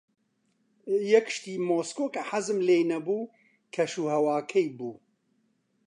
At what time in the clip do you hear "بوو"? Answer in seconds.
4.77-4.95